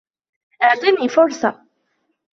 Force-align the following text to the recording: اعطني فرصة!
اعطني 0.63 1.07
فرصة! 1.09 1.61